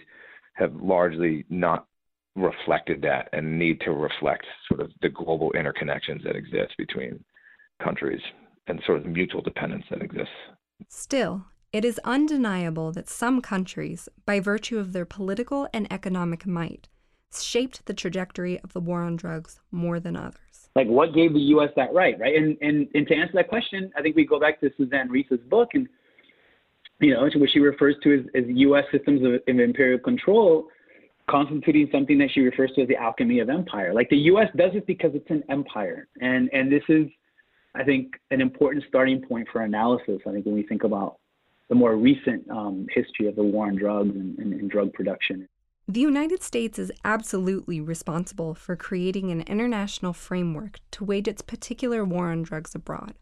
have 0.54 0.74
largely 0.76 1.46
not 1.50 1.88
reflected 2.36 3.02
that 3.02 3.30
and 3.32 3.58
need 3.60 3.80
to 3.82 3.92
reflect 3.92 4.46
sort 4.68 4.82
of 4.82 4.92
the 5.02 5.10
global 5.10 5.52
interconnections 5.54 6.24
that 6.24 6.36
exist 6.36 6.74
between 6.78 7.24
countries 7.82 8.22
and 8.68 8.82
sort 8.86 9.00
of 9.00 9.04
the 9.04 9.10
mutual 9.10 9.42
dependence 9.42 9.86
that 9.90 10.02
exists. 10.02 10.34
Still, 10.88 11.46
it 11.72 11.84
is 11.84 12.00
undeniable 12.04 12.92
that 12.92 13.10
some 13.10 13.42
countries, 13.42 14.08
by 14.26 14.40
virtue 14.40 14.78
of 14.78 14.94
their 14.94 15.06
political 15.06 15.68
and 15.74 15.92
economic 15.92 16.46
might, 16.46 16.88
shaped 17.36 17.86
the 17.86 17.94
trajectory 17.94 18.60
of 18.60 18.74
the 18.74 18.80
war 18.80 19.02
on 19.02 19.16
drugs 19.16 19.60
more 19.72 20.00
than 20.00 20.16
others. 20.16 20.70
Like 20.76 20.88
what 20.88 21.14
gave 21.14 21.34
the 21.34 21.40
US 21.40 21.70
that 21.76 21.94
right, 21.94 22.20
right? 22.20 22.36
And 22.36 22.58
and 22.62 22.88
and 22.94 23.08
to 23.08 23.16
answer 23.16 23.34
that 23.36 23.48
question, 23.48 23.92
I 23.98 24.02
think 24.02 24.16
we 24.16 24.26
go 24.26 24.40
back 24.40 24.60
to 24.62 24.72
Suzanne 24.78 25.10
Reiss's 25.10 25.40
book 25.50 25.70
and 25.74 25.88
you 27.00 27.14
know, 27.14 27.28
what 27.36 27.50
she 27.52 27.60
refers 27.60 27.96
to 28.04 28.20
as, 28.20 28.26
as 28.36 28.44
US 28.48 28.86
systems 28.92 29.22
of, 29.26 29.34
of 29.34 29.60
imperial 29.60 30.00
control 30.00 30.68
constituting 31.30 31.90
something 31.92 32.18
that 32.18 32.30
she 32.34 32.42
refers 32.42 32.72
to 32.76 32.82
as 32.82 32.88
the 32.88 32.96
alchemy 32.96 33.40
of 33.40 33.50
empire. 33.50 33.94
Like 33.94 34.10
the 34.10 34.18
US 34.18 34.48
does 34.56 34.72
it 34.74 34.86
because 34.86 35.12
it's 35.14 35.30
an 35.30 35.44
empire. 35.50 36.08
And 36.22 36.50
and 36.54 36.72
this 36.72 36.84
is 36.90 37.08
I 37.76 37.84
think 37.84 38.14
an 38.32 38.42
important 38.42 38.84
starting 38.88 39.22
point 39.22 39.48
for 39.52 39.62
analysis. 39.62 40.22
I 40.28 40.32
think 40.32 40.46
when 40.46 40.56
we 40.56 40.64
think 40.64 40.84
about 40.84 41.18
the 41.70 41.76
more 41.76 41.96
recent 41.96 42.50
um, 42.50 42.86
history 42.94 43.28
of 43.28 43.36
the 43.36 43.44
war 43.44 43.68
on 43.68 43.76
drugs 43.76 44.16
and, 44.16 44.38
and, 44.38 44.54
and 44.54 44.70
drug 44.70 44.94
production. 44.94 45.48
The 45.88 46.00
United 46.00 46.44
States 46.44 46.80
is 46.80 46.92
absolutely 47.04 47.82
responsible 47.82 48.54
for 48.54 48.76
creating 48.76 49.32
an 49.32 49.42
international 49.42 50.14
framework 50.14 50.80
to 50.92 51.04
wage 51.04 51.28
its 51.28 51.42
particular 51.42 52.06
war 52.06 52.32
on 52.32 52.44
drugs 52.44 52.76
abroad. 52.76 53.16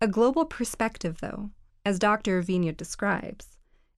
A 0.00 0.06
global 0.06 0.44
perspective, 0.44 1.18
though, 1.20 1.50
as 1.84 1.98
Dr. 1.98 2.40
Urbina 2.40 2.76
describes, 2.76 3.56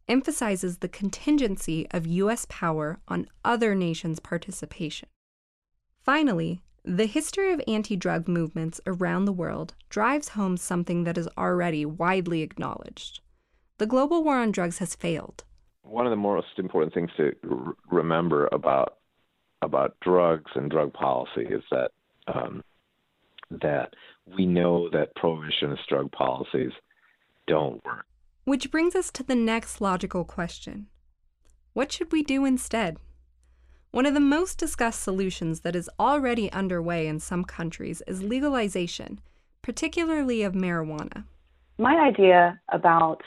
emphasizes 0.09 0.79
the 0.79 0.89
contingency 0.89 1.87
of 1.91 2.07
U.S. 2.07 2.47
power 2.49 2.99
on 3.09 3.29
other 3.45 3.75
nations' 3.75 4.21
participation. 4.21 5.09
Finally, 6.03 6.63
the 6.85 7.07
history 7.07 7.53
of 7.53 7.61
anti 7.69 7.97
drug 7.97 8.27
movements 8.29 8.81
around 8.87 9.25
the 9.25 9.33
world 9.33 9.75
drives 9.89 10.31
home 10.31 10.57
something 10.57 11.05
that 11.05 11.17
is 11.17 11.29
already 11.39 11.85
widely 11.87 12.43
acknowledged. 12.43 13.21
The 13.79 13.87
global 13.87 14.25
war 14.25 14.39
on 14.39 14.53
drugs 14.53 14.79
has 14.79 14.95
failed. 14.95 15.45
One 15.83 16.07
of 16.07 16.11
the 16.11 16.17
most 16.17 16.59
important 16.59 16.95
things 16.95 17.11
to 17.17 17.33
r- 17.49 17.75
remember 17.91 18.49
about 18.53 18.99
about 19.63 19.97
drugs 20.01 20.51
and 20.55 20.71
drug 20.71 20.93
policy 20.93 21.43
is 21.43 21.63
that 21.71 21.93
um, 22.27 22.63
that 23.51 23.95
we 24.37 24.47
know 24.47 24.89
that 24.91 25.15
prohibitionist 25.17 25.87
drug 25.89 26.11
policies 26.13 26.73
don't 27.47 27.85
work. 27.85 28.07
Which 28.45 28.71
brings 28.71 28.97
us 28.97 29.11
to 29.13 29.23
the 29.23 29.37
next 29.37 29.81
logical 29.81 30.25
question 30.25 30.89
What 31.75 31.93
should 31.93 32.11
we 32.11 32.23
do 32.23 32.45
instead? 32.45 32.99
One 33.93 34.07
of 34.07 34.15
the 34.15 34.21
most 34.21 34.57
discussed 34.57 35.03
solutions 35.03 35.61
that 35.61 35.77
is 35.77 35.91
already 36.01 36.51
underway 36.51 37.07
in 37.07 37.21
some 37.21 37.45
countries 37.45 38.03
is 38.07 38.23
legalization, 38.23 39.21
particularly 39.61 40.43
of 40.43 40.55
marijuana. 40.55 41.25
My 41.79 41.97
idea 41.97 42.59
about 42.73 43.21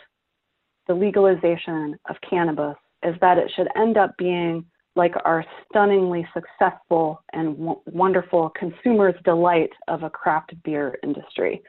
the 0.88 0.96
legalization 0.96 2.00
of 2.10 2.16
cannabis 2.28 2.78
is 3.04 3.14
that 3.22 3.38
it 3.38 3.52
should 3.56 3.68
end 3.76 3.96
up 3.96 4.18
being 4.18 4.66
like 4.96 5.14
our 5.24 5.46
stunningly 5.70 6.28
successful 6.34 7.22
and 7.34 7.56
w- 7.58 7.82
wonderful 7.86 8.52
consumer's 8.58 9.14
delight 9.24 9.70
of 9.88 10.02
a 10.02 10.10
craft 10.10 10.56
beer 10.64 10.98
industry. 11.04 11.62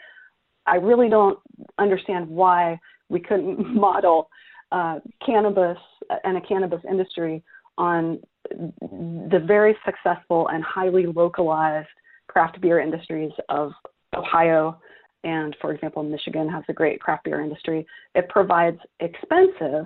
I 0.64 0.76
really 0.76 1.10
don't 1.10 1.38
understand 1.78 2.30
why 2.30 2.80
we 3.10 3.20
couldn't 3.20 3.74
model 3.74 4.30
uh, 4.72 5.00
cannabis 5.24 5.76
and 6.24 6.38
a 6.38 6.40
cannabis 6.40 6.80
industry 6.88 7.44
on 7.76 8.20
the 8.50 9.42
very 9.46 9.76
successful 9.84 10.48
and 10.48 10.62
highly 10.62 11.06
localized 11.06 11.88
craft 12.28 12.60
beer 12.60 12.80
industries 12.80 13.32
of 13.48 13.72
Ohio 14.14 14.78
and, 15.24 15.56
for 15.60 15.72
example, 15.72 16.02
Michigan 16.02 16.48
has 16.48 16.62
a 16.68 16.72
great 16.72 17.00
craft 17.00 17.24
beer 17.24 17.40
industry. 17.40 17.86
It 18.14 18.28
provides 18.28 18.78
expensive 19.00 19.84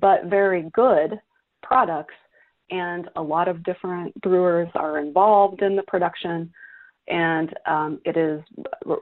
but 0.00 0.24
very 0.26 0.70
good 0.74 1.18
products, 1.62 2.14
and 2.70 3.08
a 3.16 3.22
lot 3.22 3.48
of 3.48 3.62
different 3.64 4.18
brewers 4.20 4.68
are 4.74 4.98
involved 4.98 5.62
in 5.62 5.76
the 5.76 5.82
production 5.84 6.52
and 7.08 7.54
um, 7.66 8.00
it 8.04 8.16
is 8.16 8.40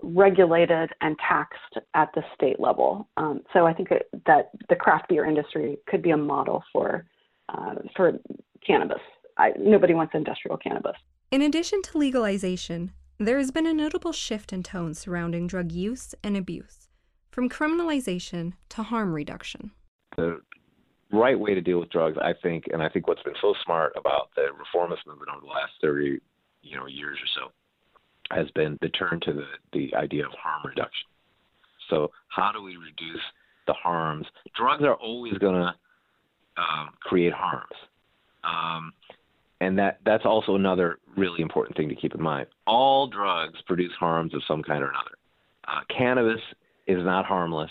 regulated 0.03 0.91
and 1.01 1.17
taxed 1.19 1.79
at 1.95 2.11
the 2.15 2.23
state 2.35 2.59
level. 2.59 3.07
Um, 3.17 3.43
so 3.53 3.67
I 3.67 3.73
think 3.73 3.91
that 4.27 4.51
the 4.69 4.75
craft 4.75 5.09
beer 5.09 5.25
industry 5.25 5.79
could 5.87 6.03
be 6.03 6.11
a 6.11 6.17
model 6.17 6.65
for 6.73 7.07
uh, 7.49 7.75
for 7.97 8.19
cannabis. 8.67 9.01
I, 9.39 9.53
nobody 9.59 9.95
wants 9.95 10.15
industrial 10.15 10.57
cannabis. 10.57 10.97
In 11.31 11.43
addition 11.43 11.83
to 11.83 11.99
legalization, 11.99 12.93
there 13.19 13.39
has 13.39 13.51
been 13.51 13.67
a 13.67 13.73
notable 13.75 14.13
shift 14.13 14.53
in 14.53 14.63
tone 14.63 14.95
surrounding 14.95 15.47
drug 15.47 15.73
use 15.73 16.15
and 16.23 16.37
abuse, 16.37 16.89
from 17.31 17.49
criminalization 17.49 18.55
to 18.71 18.83
harm 18.83 19.13
reduction. 19.13 19.71
The 20.17 20.41
right 21.13 21.39
way 21.39 21.55
to 21.55 21.61
deal 21.61 21.81
with 21.81 21.91
drugs, 21.91 22.19
I 22.21 22.33
think, 22.43 22.65
and 22.73 22.83
I 22.83 22.89
think 22.89 23.07
what's 23.07 23.23
been 23.23 23.35
so 23.41 23.55
smart 23.65 23.93
about 23.97 24.31
the 24.37 24.49
reformist 24.59 25.07
movement 25.07 25.31
over 25.31 25.41
the 25.41 25.53
last 25.53 25.73
30 25.81 26.21
you 26.63 26.77
know 26.77 26.87
years 26.87 27.19
or 27.19 27.29
so 27.41 27.53
has 28.35 28.51
been 28.53 28.79
the 28.81 28.89
turn 28.91 29.21
to 29.21 29.33
the, 29.33 29.45
the 29.73 29.95
idea 29.95 30.25
of 30.25 30.33
harm 30.33 30.63
reduction. 30.65 31.09
So, 31.91 32.11
how 32.29 32.51
do 32.53 32.63
we 32.63 32.77
reduce 32.77 33.21
the 33.67 33.75
harms? 33.75 34.27
Drugs 34.57 34.83
are 34.85 34.95
always 34.95 35.35
going 35.39 35.55
to 35.55 35.75
um, 36.57 36.91
create 37.01 37.33
harms. 37.33 37.77
Um, 38.45 38.93
and 39.61 39.79
that, 39.79 40.01
that's 40.05 40.25
also 40.25 40.57
another 40.57 40.99
really 41.17 41.41
important 41.41 41.77
thing 41.77 41.89
to 41.89 41.95
keep 41.95 42.15
in 42.15 42.23
mind. 42.23 42.49
All 42.67 43.07
drugs 43.07 43.59
produce 43.67 43.93
harms 43.99 44.35
of 44.35 44.43
some 44.49 44.63
kind 44.63 44.83
or 44.83 44.91
another. 44.91 45.17
Uh, 45.69 45.81
cannabis 45.97 46.41
is 46.87 47.05
not 47.05 47.25
harmless. 47.25 47.71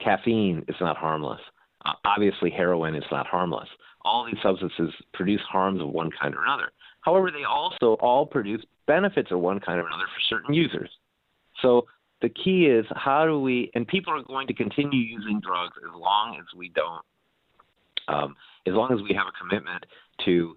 Caffeine 0.00 0.64
is 0.68 0.76
not 0.80 0.96
harmless. 0.96 1.40
Uh, 1.84 1.92
obviously, 2.04 2.50
heroin 2.50 2.94
is 2.94 3.04
not 3.10 3.26
harmless. 3.26 3.68
All 4.02 4.24
these 4.24 4.40
substances 4.42 4.90
produce 5.12 5.42
harms 5.42 5.80
of 5.80 5.88
one 5.88 6.10
kind 6.20 6.34
or 6.34 6.42
another. 6.42 6.70
However, 7.02 7.30
they 7.30 7.44
also 7.44 7.94
all 8.00 8.24
produce 8.24 8.64
benefits 8.86 9.30
of 9.30 9.40
one 9.40 9.60
kind 9.60 9.78
or 9.78 9.86
another 9.86 10.04
for 10.04 10.20
certain 10.28 10.54
users. 10.54 10.90
So 11.62 11.86
the 12.22 12.28
key 12.28 12.66
is 12.66 12.86
how 12.94 13.26
do 13.26 13.40
we, 13.40 13.70
and 13.74 13.86
people 13.86 14.12
are 14.12 14.22
going 14.22 14.46
to 14.46 14.54
continue 14.54 15.00
using 15.00 15.40
drugs 15.40 15.74
as 15.84 15.94
long 15.94 16.36
as 16.38 16.46
we 16.56 16.70
don't, 16.70 17.04
um, 18.08 18.36
as 18.66 18.74
long 18.74 18.92
as 18.92 19.00
we 19.02 19.14
have 19.14 19.26
a 19.26 19.32
commitment 19.38 19.84
to 20.24 20.56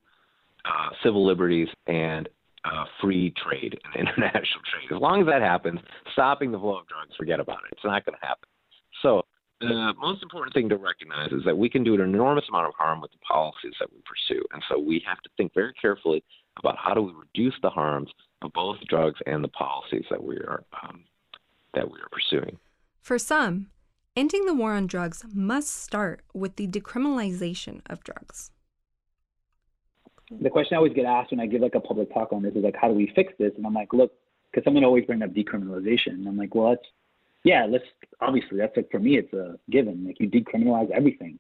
uh, 0.65 0.89
civil 1.03 1.25
liberties 1.25 1.67
and 1.87 2.27
uh, 2.65 2.85
free 3.01 3.33
trade 3.43 3.77
and 3.83 3.95
international 4.07 4.61
trade. 4.71 4.95
As 4.95 5.01
long 5.01 5.21
as 5.21 5.27
that 5.27 5.41
happens, 5.41 5.79
stopping 6.13 6.51
the 6.51 6.59
flow 6.59 6.77
of 6.79 6.87
drugs, 6.87 7.15
forget 7.17 7.39
about 7.39 7.59
it. 7.65 7.73
It's 7.73 7.83
not 7.83 8.05
going 8.05 8.17
to 8.19 8.25
happen. 8.25 8.47
So 9.01 9.23
the 9.61 9.93
most 9.99 10.23
important 10.23 10.53
thing 10.53 10.69
to 10.69 10.77
recognize 10.77 11.31
is 11.31 11.43
that 11.45 11.57
we 11.57 11.69
can 11.69 11.83
do 11.83 11.93
an 11.95 12.01
enormous 12.01 12.45
amount 12.49 12.67
of 12.67 12.73
harm 12.77 13.01
with 13.01 13.11
the 13.11 13.17
policies 13.19 13.73
that 13.79 13.91
we 13.91 13.99
pursue. 14.05 14.43
And 14.53 14.63
so 14.69 14.79
we 14.79 15.03
have 15.07 15.19
to 15.21 15.29
think 15.37 15.53
very 15.53 15.73
carefully 15.73 16.23
about 16.57 16.77
how 16.77 16.93
do 16.93 17.01
we 17.01 17.13
reduce 17.13 17.55
the 17.61 17.69
harms 17.69 18.09
of 18.41 18.53
both 18.53 18.77
drugs 18.87 19.19
and 19.25 19.43
the 19.43 19.49
policies 19.49 20.05
that 20.09 20.23
we 20.23 20.37
are 20.37 20.63
um, 20.83 21.03
that 21.73 21.89
we 21.89 21.99
are 21.99 22.09
pursuing. 22.11 22.57
For 23.01 23.19
some, 23.19 23.67
ending 24.15 24.45
the 24.45 24.53
war 24.53 24.73
on 24.73 24.87
drugs 24.87 25.25
must 25.33 25.69
start 25.83 26.21
with 26.33 26.55
the 26.55 26.67
decriminalization 26.67 27.81
of 27.87 28.03
drugs. 28.03 28.51
The 30.31 30.49
question 30.49 30.75
I 30.75 30.77
always 30.77 30.93
get 30.93 31.05
asked 31.05 31.31
when 31.31 31.39
I 31.39 31.47
give 31.47 31.61
like 31.61 31.75
a 31.75 31.79
public 31.79 32.13
talk 32.13 32.31
on 32.31 32.43
this 32.43 32.55
is 32.55 32.63
like, 32.63 32.75
how 32.75 32.87
do 32.87 32.93
we 32.93 33.11
fix 33.15 33.33
this? 33.39 33.51
And 33.57 33.65
I'm 33.65 33.73
like, 33.73 33.93
look, 33.93 34.11
because 34.51 34.63
someone 34.63 34.83
always 34.83 35.05
bring 35.05 35.21
up 35.23 35.31
decriminalization. 35.31 36.13
And 36.13 36.27
I'm 36.27 36.37
like, 36.37 36.53
well, 36.53 36.69
that's 36.69 36.85
yeah, 37.43 37.65
let's 37.65 37.85
obviously 38.21 38.57
that's 38.57 38.75
like 38.75 38.91
for 38.91 38.99
me 38.99 39.17
it's 39.17 39.33
a 39.33 39.57
given. 39.69 40.05
Like 40.05 40.19
you 40.19 40.29
decriminalize 40.29 40.91
everything, 40.91 41.39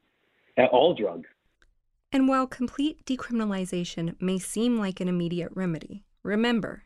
uh, 0.57 0.65
all 0.65 0.93
drugs. 0.93 1.27
And 2.11 2.27
while 2.27 2.47
complete 2.47 3.05
decriminalization 3.05 4.19
may 4.19 4.39
seem 4.39 4.79
like 4.79 4.99
an 4.99 5.07
immediate 5.07 5.51
remedy, 5.53 6.03
remember, 6.23 6.83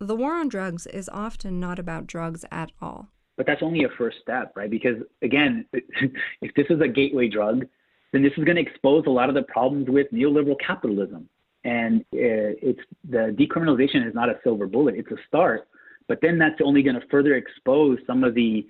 the 0.00 0.16
war 0.16 0.34
on 0.34 0.48
drugs 0.48 0.86
is 0.86 1.08
often 1.08 1.60
not 1.60 1.78
about 1.78 2.06
drugs 2.06 2.44
at 2.50 2.72
all. 2.82 3.08
But 3.36 3.46
that's 3.46 3.62
only 3.62 3.84
a 3.84 3.88
first 3.98 4.18
step, 4.22 4.52
right? 4.56 4.70
Because 4.70 4.96
again, 5.22 5.66
if 5.72 6.54
this 6.54 6.66
is 6.70 6.80
a 6.80 6.88
gateway 6.88 7.28
drug, 7.28 7.66
then 8.12 8.22
this 8.22 8.32
is 8.36 8.44
going 8.44 8.56
to 8.56 8.62
expose 8.62 9.04
a 9.06 9.10
lot 9.10 9.28
of 9.28 9.34
the 9.34 9.42
problems 9.42 9.88
with 9.88 10.06
neoliberal 10.12 10.56
capitalism 10.58 11.28
And 11.64 12.00
uh, 12.14 12.56
it's 12.62 12.80
the 13.08 13.34
decriminalization 13.38 14.06
is 14.06 14.14
not 14.14 14.28
a 14.28 14.38
silver 14.42 14.66
bullet; 14.66 14.94
it's 14.96 15.10
a 15.10 15.18
start. 15.26 15.68
But 16.08 16.20
then 16.22 16.38
that's 16.38 16.60
only 16.62 16.82
going 16.82 16.98
to 16.98 17.06
further 17.08 17.34
expose 17.34 17.98
some 18.06 18.24
of 18.24 18.34
the 18.34 18.66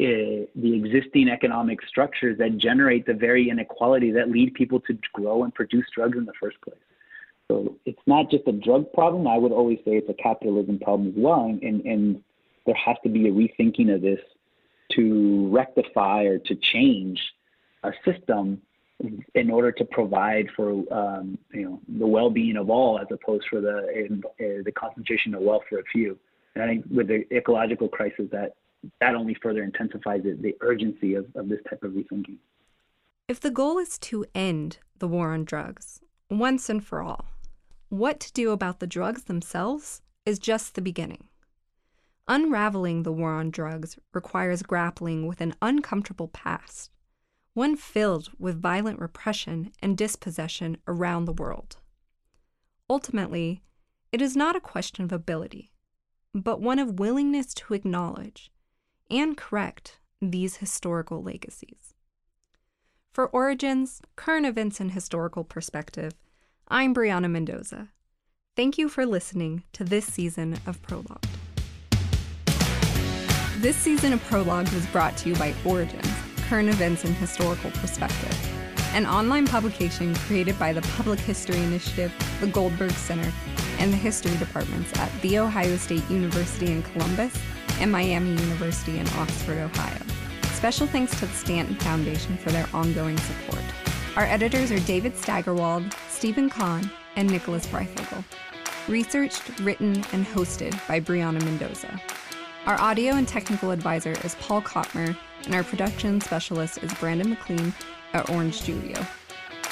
uh, 0.00 0.48
the 0.54 0.74
existing 0.74 1.28
economic 1.28 1.78
structures 1.86 2.38
that 2.38 2.56
generate 2.56 3.04
the 3.04 3.14
very 3.14 3.50
inequality 3.50 4.10
that 4.10 4.30
lead 4.30 4.54
people 4.54 4.80
to 4.80 4.98
grow 5.12 5.44
and 5.44 5.54
produce 5.54 5.86
drugs 5.94 6.16
in 6.16 6.24
the 6.24 6.32
first 6.40 6.60
place. 6.62 6.78
So 7.48 7.76
it's 7.84 8.00
not 8.06 8.30
just 8.30 8.46
a 8.46 8.52
drug 8.52 8.92
problem. 8.92 9.26
I 9.26 9.36
would 9.36 9.52
always 9.52 9.78
say 9.84 9.92
it's 9.96 10.08
a 10.08 10.14
capitalism 10.14 10.78
problem 10.78 11.08
as 11.08 11.14
well. 11.16 11.44
And, 11.44 11.84
and 11.84 12.22
there 12.70 12.80
has 12.84 12.96
to 13.02 13.08
be 13.08 13.26
a 13.26 13.32
rethinking 13.32 13.92
of 13.92 14.00
this 14.00 14.20
to 14.92 15.48
rectify 15.48 16.22
or 16.22 16.38
to 16.38 16.54
change 16.54 17.20
a 17.82 17.90
system 18.04 18.62
in 19.34 19.50
order 19.50 19.72
to 19.72 19.84
provide 19.84 20.46
for 20.54 20.70
um, 20.92 21.36
you 21.52 21.64
know 21.64 21.80
the 21.98 22.06
well-being 22.06 22.56
of 22.56 22.70
all 22.70 23.00
as 23.00 23.08
opposed 23.10 23.44
for 23.50 23.60
the 23.60 24.62
the 24.64 24.72
concentration 24.72 25.34
of 25.34 25.42
wealth 25.42 25.64
for 25.68 25.80
a 25.80 25.84
few. 25.84 26.16
And 26.54 26.62
I 26.62 26.66
think 26.68 26.84
with 26.90 27.08
the 27.08 27.26
ecological 27.34 27.88
crisis 27.88 28.26
that 28.30 28.54
that 29.00 29.16
only 29.16 29.34
further 29.42 29.64
intensifies 29.64 30.22
the, 30.22 30.38
the 30.40 30.56
urgency 30.60 31.14
of, 31.14 31.26
of 31.34 31.48
this 31.48 31.58
type 31.68 31.82
of 31.82 31.90
rethinking. 31.92 32.36
If 33.26 33.40
the 33.40 33.50
goal 33.50 33.78
is 33.78 33.98
to 33.98 34.24
end 34.32 34.78
the 34.98 35.08
war 35.08 35.32
on 35.32 35.44
drugs 35.44 36.00
once 36.30 36.68
and 36.68 36.84
for 36.84 37.02
all, 37.02 37.26
what 37.88 38.20
to 38.20 38.32
do 38.32 38.52
about 38.52 38.78
the 38.78 38.86
drugs 38.86 39.24
themselves 39.24 40.02
is 40.24 40.38
just 40.38 40.74
the 40.74 40.80
beginning. 40.80 41.24
Unraveling 42.30 43.02
the 43.02 43.10
war 43.10 43.32
on 43.32 43.50
drugs 43.50 43.98
requires 44.14 44.62
grappling 44.62 45.26
with 45.26 45.40
an 45.40 45.52
uncomfortable 45.60 46.28
past, 46.28 46.92
one 47.54 47.74
filled 47.74 48.30
with 48.38 48.62
violent 48.62 49.00
repression 49.00 49.72
and 49.82 49.98
dispossession 49.98 50.76
around 50.86 51.24
the 51.24 51.32
world. 51.32 51.78
Ultimately, 52.88 53.64
it 54.12 54.22
is 54.22 54.36
not 54.36 54.54
a 54.54 54.60
question 54.60 55.04
of 55.04 55.10
ability, 55.10 55.72
but 56.32 56.60
one 56.60 56.78
of 56.78 57.00
willingness 57.00 57.52
to 57.54 57.74
acknowledge 57.74 58.52
and 59.10 59.36
correct 59.36 59.98
these 60.22 60.58
historical 60.58 61.24
legacies. 61.24 61.94
For 63.12 63.26
Origins, 63.26 64.00
current 64.14 64.46
events 64.46 64.78
and 64.78 64.92
historical 64.92 65.42
perspective, 65.42 66.12
I'm 66.68 66.94
Brionna 66.94 67.28
Mendoza. 67.28 67.88
Thank 68.54 68.78
you 68.78 68.88
for 68.88 69.04
listening 69.04 69.64
to 69.72 69.82
this 69.82 70.06
season 70.06 70.60
of 70.64 70.80
Prologue. 70.82 71.26
This 73.60 73.76
season 73.76 74.14
of 74.14 74.24
Prologue 74.24 74.72
was 74.72 74.86
brought 74.86 75.18
to 75.18 75.28
you 75.28 75.34
by 75.34 75.54
Origins, 75.66 76.08
current 76.48 76.70
events 76.70 77.04
and 77.04 77.14
historical 77.14 77.70
perspective, 77.72 78.34
an 78.94 79.04
online 79.04 79.46
publication 79.46 80.14
created 80.14 80.58
by 80.58 80.72
the 80.72 80.80
Public 80.96 81.18
History 81.20 81.58
Initiative, 81.58 82.10
the 82.40 82.46
Goldberg 82.46 82.92
Center, 82.92 83.30
and 83.78 83.92
the 83.92 83.98
history 83.98 84.34
departments 84.38 84.98
at 84.98 85.12
The 85.20 85.40
Ohio 85.40 85.76
State 85.76 86.08
University 86.08 86.72
in 86.72 86.82
Columbus 86.82 87.38
and 87.80 87.92
Miami 87.92 88.30
University 88.30 88.98
in 88.98 89.06
Oxford, 89.08 89.58
Ohio. 89.58 90.00
Special 90.54 90.86
thanks 90.86 91.20
to 91.20 91.26
the 91.26 91.32
Stanton 91.34 91.74
Foundation 91.74 92.38
for 92.38 92.48
their 92.52 92.66
ongoing 92.72 93.18
support. 93.18 93.62
Our 94.16 94.24
editors 94.24 94.72
are 94.72 94.80
David 94.80 95.14
Steigerwald, 95.18 95.84
Steven 96.08 96.48
Conn, 96.48 96.90
and 97.16 97.30
Nicholas 97.30 97.66
Breyfogle. 97.66 98.24
Researched, 98.88 99.60
written, 99.60 100.02
and 100.14 100.24
hosted 100.24 100.72
by 100.88 100.98
Brionna 100.98 101.44
Mendoza. 101.44 102.00
Our 102.66 102.78
audio 102.78 103.14
and 103.14 103.26
technical 103.26 103.70
advisor 103.70 104.12
is 104.22 104.34
Paul 104.34 104.60
Kottmer, 104.60 105.16
and 105.46 105.54
our 105.54 105.64
production 105.64 106.20
specialist 106.20 106.78
is 106.82 106.92
Brandon 106.94 107.30
McLean 107.30 107.72
at 108.12 108.28
Orange 108.28 108.60
Studio. 108.60 108.94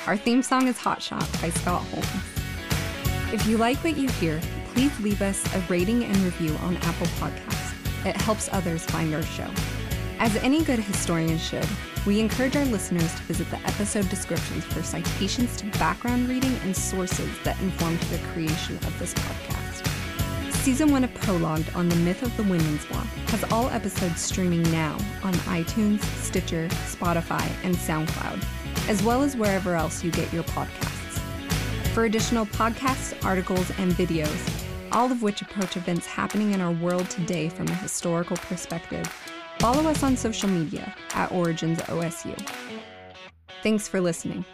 Our 0.06 0.16
theme 0.16 0.42
song 0.42 0.68
is 0.68 0.78
Hot 0.78 1.02
Shot 1.02 1.28
by 1.42 1.50
Scott 1.50 1.82
Holmes. 1.88 2.06
If 3.30 3.46
you 3.46 3.58
like 3.58 3.76
what 3.84 3.98
you 3.98 4.08
hear, 4.08 4.40
please 4.72 4.98
leave 5.00 5.20
us 5.20 5.44
a 5.54 5.60
rating 5.68 6.02
and 6.02 6.16
review 6.18 6.54
on 6.62 6.78
Apple 6.78 7.06
Podcasts. 7.18 8.06
It 8.06 8.16
helps 8.16 8.48
others 8.52 8.86
find 8.86 9.14
our 9.14 9.22
show. 9.22 9.50
As 10.18 10.34
any 10.36 10.64
good 10.64 10.78
historian 10.78 11.36
should, 11.36 11.68
we 12.06 12.20
encourage 12.20 12.56
our 12.56 12.64
listeners 12.64 13.14
to 13.16 13.22
visit 13.24 13.50
the 13.50 13.58
episode 13.66 14.08
descriptions 14.08 14.64
for 14.64 14.82
citations 14.82 15.58
to 15.58 15.66
background 15.78 16.26
reading 16.26 16.56
and 16.64 16.74
sources 16.74 17.30
that 17.44 17.60
informed 17.60 18.00
the 18.00 18.18
creation 18.32 18.76
of 18.76 18.98
this 18.98 19.12
podcast. 19.12 19.67
Season 20.68 20.92
1 20.92 21.02
of 21.02 21.14
Prologued 21.14 21.74
on 21.74 21.88
the 21.88 21.96
Myth 21.96 22.22
of 22.22 22.36
the 22.36 22.42
Women's 22.42 22.90
Walk 22.90 23.06
has 23.28 23.42
all 23.44 23.70
episodes 23.70 24.20
streaming 24.20 24.62
now 24.64 24.98
on 25.22 25.32
iTunes, 25.46 26.02
Stitcher, 26.22 26.68
Spotify, 26.68 27.50
and 27.64 27.74
SoundCloud, 27.74 28.44
as 28.86 29.02
well 29.02 29.22
as 29.22 29.34
wherever 29.34 29.74
else 29.74 30.04
you 30.04 30.10
get 30.10 30.30
your 30.30 30.42
podcasts. 30.42 31.20
For 31.94 32.04
additional 32.04 32.44
podcasts, 32.44 33.16
articles, 33.24 33.70
and 33.78 33.92
videos, 33.92 34.66
all 34.92 35.10
of 35.10 35.22
which 35.22 35.40
approach 35.40 35.78
events 35.78 36.04
happening 36.04 36.52
in 36.52 36.60
our 36.60 36.72
world 36.72 37.08
today 37.08 37.48
from 37.48 37.66
a 37.68 37.74
historical 37.76 38.36
perspective. 38.36 39.06
Follow 39.60 39.88
us 39.88 40.02
on 40.02 40.18
social 40.18 40.50
media 40.50 40.94
at 41.14 41.32
Origins 41.32 41.78
OSU. 41.78 42.36
Thanks 43.62 43.88
for 43.88 44.02
listening. 44.02 44.44